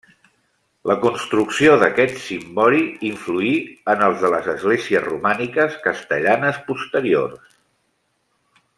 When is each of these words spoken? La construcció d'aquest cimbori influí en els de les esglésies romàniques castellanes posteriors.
La 0.91 0.93
construcció 1.01 1.75
d'aquest 1.83 2.15
cimbori 2.23 2.81
influí 3.11 3.53
en 3.95 4.03
els 4.07 4.25
de 4.25 4.33
les 4.37 4.51
esglésies 4.57 5.07
romàniques 5.11 5.79
castellanes 5.87 6.59
posteriors. 6.73 7.57